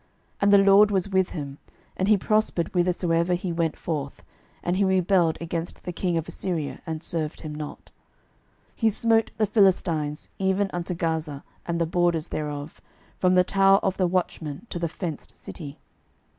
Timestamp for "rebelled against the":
4.83-5.91